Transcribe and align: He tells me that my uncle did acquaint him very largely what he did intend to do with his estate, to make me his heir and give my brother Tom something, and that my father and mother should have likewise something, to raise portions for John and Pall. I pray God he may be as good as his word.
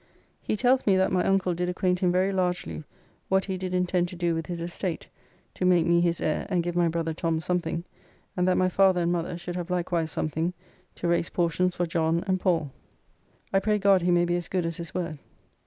He 0.41 0.57
tells 0.57 0.87
me 0.87 0.97
that 0.97 1.11
my 1.11 1.23
uncle 1.25 1.53
did 1.53 1.69
acquaint 1.69 1.99
him 1.99 2.11
very 2.11 2.33
largely 2.33 2.83
what 3.29 3.45
he 3.45 3.55
did 3.55 3.71
intend 3.71 4.07
to 4.07 4.15
do 4.15 4.33
with 4.33 4.47
his 4.47 4.59
estate, 4.59 5.09
to 5.53 5.63
make 5.63 5.85
me 5.85 6.01
his 6.01 6.19
heir 6.19 6.47
and 6.49 6.63
give 6.63 6.75
my 6.75 6.87
brother 6.87 7.13
Tom 7.13 7.39
something, 7.39 7.83
and 8.35 8.47
that 8.47 8.57
my 8.57 8.67
father 8.67 9.01
and 9.01 9.11
mother 9.11 9.37
should 9.37 9.55
have 9.55 9.69
likewise 9.69 10.09
something, 10.09 10.53
to 10.95 11.07
raise 11.07 11.29
portions 11.29 11.75
for 11.75 11.85
John 11.85 12.23
and 12.25 12.39
Pall. 12.39 12.71
I 13.53 13.59
pray 13.59 13.77
God 13.77 14.01
he 14.01 14.09
may 14.09 14.25
be 14.25 14.35
as 14.35 14.47
good 14.47 14.65
as 14.65 14.77
his 14.77 14.95
word. 14.95 15.19